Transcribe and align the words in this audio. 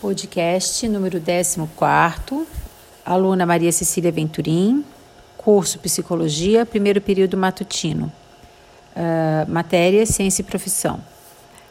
Podcast 0.00 0.86
número 0.88 1.20
14, 1.20 2.46
aluna 3.04 3.46
Maria 3.46 3.72
Cecília 3.72 4.12
Venturim, 4.12 4.84
curso 5.36 5.78
Psicologia, 5.78 6.66
primeiro 6.66 7.00
período 7.00 7.36
matutino, 7.36 8.12
uh, 8.96 9.50
matéria 9.50 10.04
Ciência 10.04 10.42
e 10.42 10.44
Profissão. 10.44 11.00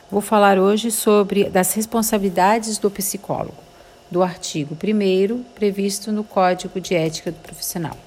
Vou 0.10 0.22
falar 0.22 0.58
hoje 0.58 0.90
sobre 0.90 1.46
das 1.46 1.74
responsabilidades 1.74 2.78
do 2.78 2.90
psicólogo, 2.90 3.62
do 4.10 4.24
artigo 4.24 4.76
1 4.76 5.44
previsto 5.56 6.12
no 6.12 6.24
Código 6.24 6.80
de 6.80 6.96
Ética 6.96 7.32
do 7.32 7.40
Profissional. 7.40 7.98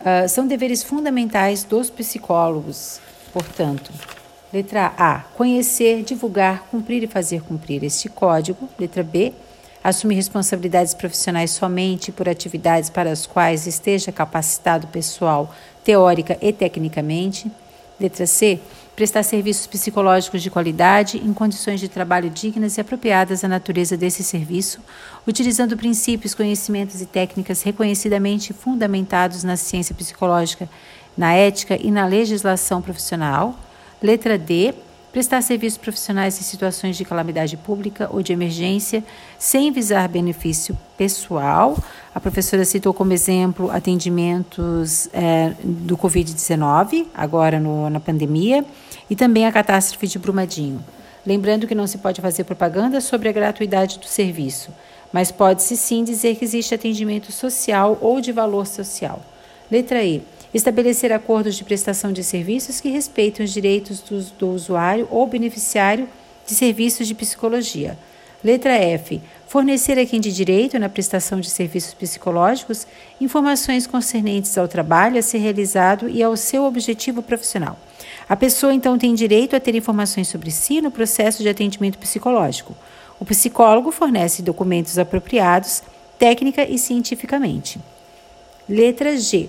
Uh, 0.00 0.28
são 0.28 0.46
deveres 0.46 0.82
fundamentais 0.82 1.64
dos 1.64 1.90
psicólogos, 1.90 3.00
portanto, 3.32 3.92
Letra 4.50 4.94
A. 4.96 5.20
Conhecer, 5.36 6.02
divulgar, 6.02 6.66
cumprir 6.70 7.02
e 7.02 7.06
fazer 7.06 7.42
cumprir 7.42 7.84
este 7.84 8.08
código. 8.08 8.66
Letra 8.78 9.02
B. 9.02 9.32
Assumir 9.84 10.14
responsabilidades 10.14 10.94
profissionais 10.94 11.50
somente 11.50 12.10
por 12.10 12.28
atividades 12.28 12.88
para 12.88 13.12
as 13.12 13.26
quais 13.26 13.66
esteja 13.66 14.10
capacitado 14.10 14.86
pessoal, 14.86 15.54
teórica 15.84 16.38
e 16.40 16.50
tecnicamente. 16.50 17.50
Letra 18.00 18.26
C. 18.26 18.58
Prestar 18.96 19.22
serviços 19.22 19.66
psicológicos 19.66 20.42
de 20.42 20.50
qualidade 20.50 21.18
em 21.18 21.32
condições 21.32 21.78
de 21.78 21.88
trabalho 21.88 22.30
dignas 22.30 22.78
e 22.78 22.80
apropriadas 22.80 23.44
à 23.44 23.48
natureza 23.48 23.96
desse 23.96 24.24
serviço, 24.24 24.80
utilizando 25.26 25.76
princípios, 25.76 26.34
conhecimentos 26.34 27.00
e 27.02 27.06
técnicas 27.06 27.62
reconhecidamente 27.62 28.52
fundamentados 28.52 29.44
na 29.44 29.56
ciência 29.56 29.94
psicológica, 29.94 30.68
na 31.16 31.34
ética 31.34 31.78
e 31.80 31.90
na 31.90 32.06
legislação 32.06 32.80
profissional. 32.80 33.54
Letra 34.02 34.38
D. 34.38 34.74
Prestar 35.10 35.42
serviços 35.42 35.78
profissionais 35.78 36.38
em 36.38 36.42
situações 36.42 36.96
de 36.96 37.04
calamidade 37.04 37.56
pública 37.56 38.08
ou 38.12 38.22
de 38.22 38.30
emergência, 38.30 39.02
sem 39.38 39.72
visar 39.72 40.06
benefício 40.06 40.78
pessoal. 40.98 41.76
A 42.14 42.20
professora 42.20 42.64
citou 42.64 42.92
como 42.92 43.12
exemplo 43.12 43.70
atendimentos 43.70 45.08
é, 45.12 45.54
do 45.64 45.96
Covid-19, 45.96 47.06
agora 47.14 47.58
no, 47.58 47.88
na 47.88 47.98
pandemia, 47.98 48.64
e 49.08 49.16
também 49.16 49.46
a 49.46 49.50
catástrofe 49.50 50.06
de 50.06 50.18
Brumadinho. 50.18 50.84
Lembrando 51.26 51.66
que 51.66 51.74
não 51.74 51.86
se 51.86 51.98
pode 51.98 52.20
fazer 52.20 52.44
propaganda 52.44 53.00
sobre 53.00 53.30
a 53.30 53.32
gratuidade 53.32 53.98
do 53.98 54.06
serviço, 54.06 54.70
mas 55.10 55.32
pode-se 55.32 55.74
sim 55.76 56.04
dizer 56.04 56.36
que 56.36 56.44
existe 56.44 56.74
atendimento 56.74 57.32
social 57.32 57.96
ou 58.00 58.20
de 58.20 58.30
valor 58.30 58.66
social. 58.66 59.22
Letra 59.70 60.04
E 60.04 60.22
estabelecer 60.52 61.12
acordos 61.12 61.56
de 61.56 61.64
prestação 61.64 62.12
de 62.12 62.24
serviços 62.24 62.80
que 62.80 62.88
respeitem 62.88 63.44
os 63.44 63.52
direitos 63.52 64.00
do, 64.00 64.20
do 64.38 64.48
usuário 64.50 65.06
ou 65.10 65.26
beneficiário 65.26 66.08
de 66.46 66.54
serviços 66.54 67.06
de 67.06 67.14
psicologia. 67.14 67.98
Letra 68.42 68.74
F. 68.74 69.20
Fornecer 69.46 69.98
a 69.98 70.06
quem 70.06 70.20
de 70.20 70.32
direito, 70.32 70.78
na 70.78 70.88
prestação 70.88 71.40
de 71.40 71.50
serviços 71.50 71.92
psicológicos, 71.94 72.86
informações 73.20 73.86
concernentes 73.86 74.56
ao 74.56 74.68
trabalho 74.68 75.18
a 75.18 75.22
ser 75.22 75.38
realizado 75.38 76.08
e 76.08 76.22
ao 76.22 76.36
seu 76.36 76.64
objetivo 76.64 77.22
profissional. 77.22 77.76
A 78.28 78.36
pessoa, 78.36 78.72
então, 78.72 78.96
tem 78.96 79.14
direito 79.14 79.56
a 79.56 79.60
ter 79.60 79.74
informações 79.74 80.28
sobre 80.28 80.50
si 80.50 80.80
no 80.80 80.90
processo 80.90 81.42
de 81.42 81.48
atendimento 81.48 81.98
psicológico. 81.98 82.76
O 83.18 83.24
psicólogo 83.24 83.90
fornece 83.90 84.42
documentos 84.42 84.98
apropriados, 84.98 85.82
técnica 86.18 86.62
e 86.62 86.78
cientificamente. 86.78 87.80
Letra 88.68 89.16
G 89.16 89.48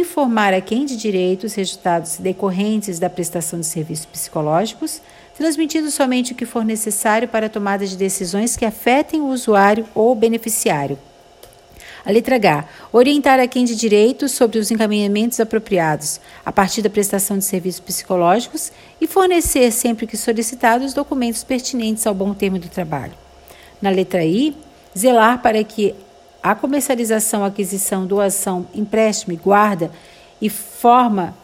informar 0.00 0.54
a 0.54 0.60
quem 0.60 0.86
de 0.86 0.96
direito 0.96 1.44
os 1.44 1.54
resultados 1.54 2.16
decorrentes 2.16 2.98
da 2.98 3.10
prestação 3.10 3.60
de 3.60 3.66
serviços 3.66 4.06
psicológicos, 4.06 5.02
transmitindo 5.36 5.90
somente 5.90 6.32
o 6.32 6.34
que 6.34 6.46
for 6.46 6.64
necessário 6.64 7.28
para 7.28 7.46
a 7.46 7.50
tomada 7.50 7.86
de 7.86 7.96
decisões 7.96 8.56
que 8.56 8.64
afetem 8.64 9.20
o 9.20 9.28
usuário 9.28 9.86
ou 9.94 10.14
beneficiário. 10.14 10.98
A 12.04 12.10
letra 12.10 12.34
H. 12.34 12.64
Orientar 12.92 13.38
a 13.38 13.46
quem 13.46 13.64
de 13.64 13.76
direito 13.76 14.28
sobre 14.28 14.58
os 14.58 14.70
encaminhamentos 14.70 15.38
apropriados 15.38 16.20
a 16.44 16.50
partir 16.50 16.82
da 16.82 16.90
prestação 16.90 17.38
de 17.38 17.44
serviços 17.44 17.80
psicológicos 17.80 18.72
e 19.00 19.06
fornecer, 19.06 19.70
sempre 19.70 20.06
que 20.06 20.16
solicitado, 20.16 20.84
os 20.84 20.94
documentos 20.94 21.44
pertinentes 21.44 22.06
ao 22.06 22.14
bom 22.14 22.34
termo 22.34 22.58
do 22.58 22.68
trabalho. 22.68 23.12
Na 23.80 23.90
letra 23.90 24.24
I. 24.24 24.56
Zelar 24.96 25.40
para 25.40 25.62
que 25.64 25.94
a 26.42 26.54
comercialização, 26.54 27.44
aquisição, 27.44 28.06
doação, 28.06 28.66
empréstimo, 28.74 29.36
guarda 29.36 29.90
e 30.40 30.48
forma 30.50 31.34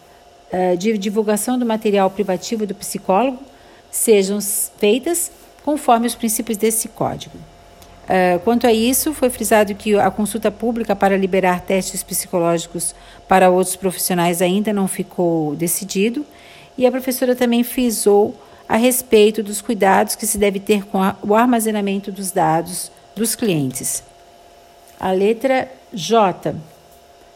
uh, 0.53 0.77
de 0.77 0.99
divulgação 0.99 1.59
do 1.59 1.65
material 1.65 2.11
privativo 2.11 2.67
do 2.67 2.75
psicólogo 2.75 3.39
sejam 3.91 4.41
feitas 4.41 5.31
conforme 5.65 6.07
os 6.07 6.15
princípios 6.15 6.59
desse 6.59 6.89
código. 6.89 7.37
Uh, 8.09 8.41
quanto 8.41 8.67
a 8.67 8.73
isso, 8.73 9.13
foi 9.13 9.29
frisado 9.29 9.75
que 9.75 9.95
a 9.95 10.11
consulta 10.11 10.51
pública 10.51 10.97
para 10.97 11.17
liberar 11.17 11.61
testes 11.61 12.03
psicológicos 12.03 12.95
para 13.29 13.51
outros 13.51 13.77
profissionais 13.77 14.41
ainda 14.41 14.73
não 14.73 14.89
ficou 14.89 15.55
decidido, 15.55 16.25
e 16.77 16.87
a 16.87 16.91
professora 16.91 17.37
também 17.37 17.63
frisou 17.63 18.35
a 18.69 18.77
respeito 18.77 19.43
dos 19.43 19.61
cuidados 19.61 20.15
que 20.15 20.27
se 20.27 20.39
deve 20.39 20.59
ter 20.59 20.87
com 20.87 21.03
a, 21.03 21.17
o 21.23 21.35
armazenamento 21.35 22.11
dos 22.11 22.31
dados 22.31 22.91
dos 23.15 23.35
clientes. 23.35 24.03
A 24.99 25.13
letra 25.13 25.71
J 25.93 26.55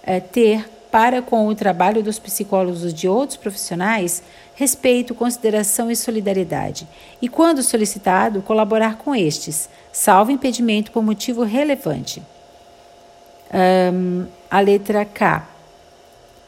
é 0.03 0.19
ter 0.19 0.69
para 0.91 1.23
com 1.23 1.47
o 1.47 1.55
trabalho 1.55 2.03
dos 2.03 2.19
psicólogos 2.19 2.85
e 2.85 2.93
de 2.93 3.09
outros 3.09 3.39
profissionais 3.39 4.23
respeito, 4.55 5.15
consideração 5.15 5.91
e 5.91 5.97
solidariedade, 5.97 6.87
e, 7.21 7.29
quando 7.29 7.63
solicitado, 7.63 8.43
colaborar 8.43 8.99
com 8.99 9.15
estes, 9.15 9.69
salvo 9.91 10.31
impedimento 10.31 10.93
por 10.93 11.03
motivo 11.03 11.43
relevante. 11.43 12.23
Um, 13.53 14.27
a 14.51 14.61
letra 14.61 15.05
K. 15.05 15.49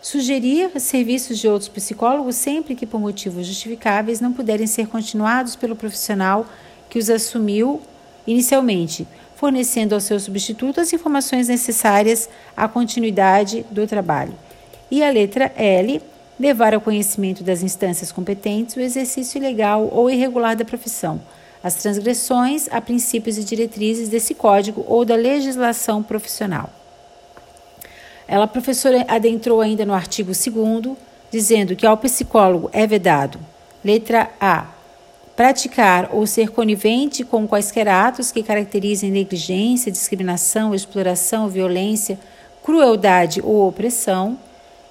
Sugerir 0.03 0.79
serviços 0.79 1.39
de 1.39 1.49
outros 1.49 1.69
psicólogos 1.69 2.37
sempre 2.37 2.75
que, 2.75 2.87
por 2.87 3.01
motivos 3.01 3.47
justificáveis, 3.47 4.21
não 4.21 4.33
puderem 4.33 4.67
ser 4.67 4.87
continuados 4.87 5.57
pelo 5.57 5.75
profissional 5.75 6.47
que 6.91 6.99
os 6.99 7.09
assumiu 7.09 7.81
inicialmente, 8.27 9.07
fornecendo 9.37 9.95
ao 9.95 10.01
seu 10.01 10.19
substituto 10.19 10.81
as 10.81 10.93
informações 10.93 11.49
necessárias 11.49 12.29
à 12.57 12.69
continuidade 12.69 13.65
do 13.71 13.87
trabalho. 13.87 14.35
E 14.91 15.03
a 15.03 15.11
letra 15.11 15.53
L, 15.57 16.01
levar 16.39 16.75
ao 16.75 16.81
conhecimento 16.81 17.43
das 17.43 17.63
instâncias 17.63 18.13
competentes 18.13 18.77
o 18.77 18.81
exercício 18.81 19.39
ilegal 19.39 19.89
ou 19.93 20.11
irregular 20.11 20.57
da 20.57 20.65
profissão, 20.65 21.21
as 21.63 21.75
transgressões 21.77 22.69
a 22.71 22.81
princípios 22.81 23.39
e 23.39 23.45
diretrizes 23.45 24.09
desse 24.09 24.35
código 24.35 24.85
ou 24.87 25.05
da 25.05 25.15
legislação 25.15 26.03
profissional. 26.03 26.71
Ela, 28.27 28.47
professora, 28.47 29.05
adentrou 29.09 29.61
ainda 29.61 29.85
no 29.85 29.95
artigo 29.95 30.33
2 30.33 30.97
dizendo 31.31 31.75
que 31.75 31.87
ao 31.87 31.97
psicólogo 31.97 32.71
é 32.73 32.87
vedado, 32.87 33.39
letra 33.85 34.31
A, 34.41 34.74
praticar 35.37 36.11
ou 36.13 36.27
ser 36.27 36.51
conivente 36.51 37.25
com 37.25 37.47
quaisquer 37.47 37.89
atos 37.89 38.31
que 38.31 38.43
caracterizem 38.43 39.11
negligência, 39.11 39.91
discriminação, 39.91 40.75
exploração, 40.75 41.49
violência, 41.49 42.19
crueldade 42.63 43.41
ou 43.43 43.69
opressão. 43.69 44.39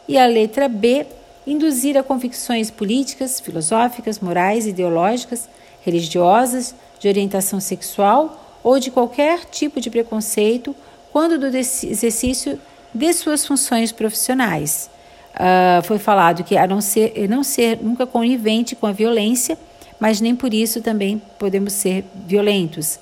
E 0.07 0.17
a 0.17 0.25
letra 0.25 0.67
B, 0.67 1.05
induzir 1.47 1.97
a 1.97 2.03
convicções 2.03 2.69
políticas, 2.69 3.39
filosóficas, 3.39 4.19
morais, 4.19 4.67
ideológicas, 4.67 5.47
religiosas, 5.81 6.75
de 6.99 7.07
orientação 7.07 7.59
sexual 7.59 8.59
ou 8.63 8.79
de 8.79 8.89
qualquer 8.89 9.45
tipo 9.45 9.81
de 9.81 9.89
preconceito 9.89 10.75
quando 11.11 11.37
do 11.37 11.47
exercício 11.47 12.59
de 12.93 13.13
suas 13.13 13.45
funções 13.45 13.91
profissionais. 13.91 14.89
Uh, 15.33 15.83
foi 15.83 15.97
falado 15.97 16.43
que 16.43 16.55
a 16.55 16.67
não 16.67 16.79
ser, 16.79 17.27
não 17.27 17.43
ser 17.43 17.79
nunca 17.81 18.05
conivente 18.05 18.75
com 18.75 18.85
a 18.85 18.91
violência 18.91 19.57
mas 20.03 20.19
nem 20.19 20.35
por 20.35 20.53
isso 20.53 20.81
também 20.81 21.21
podemos 21.39 21.71
ser 21.71 22.03
violentos, 22.27 22.99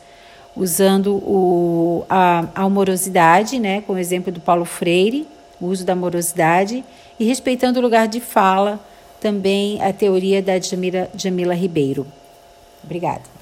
usando 0.55 1.15
o, 1.15 2.05
a, 2.07 2.47
a 2.53 2.61
amorosidade, 2.61 3.57
né, 3.57 3.81
com 3.81 3.93
o 3.93 3.97
exemplo 3.97 4.31
do 4.31 4.39
Paulo 4.39 4.65
Freire, 4.65 5.27
o 5.59 5.65
uso 5.65 5.83
da 5.83 5.93
amorosidade, 5.93 6.85
e 7.19 7.25
respeitando 7.25 7.79
o 7.79 7.81
lugar 7.81 8.07
de 8.07 8.19
fala, 8.19 8.79
também 9.19 9.81
a 9.81 9.91
teoria 9.91 10.43
da 10.43 10.59
Jamila, 10.59 11.09
Jamila 11.17 11.55
Ribeiro. 11.55 12.05
Obrigada. 12.83 13.40